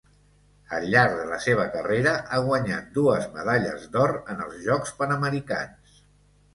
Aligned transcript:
Al 0.77 0.87
llarg 0.93 1.13
de 1.19 1.25
la 1.31 1.37
seva 1.43 1.65
carrera 1.75 2.15
ha 2.21 2.41
guanyat 2.49 2.89
dues 2.97 3.31
medalles 3.39 3.87
d'or 3.95 4.19
en 4.35 4.45
els 4.49 4.61
Jocs 4.69 4.99
Panamericans. 5.05 6.07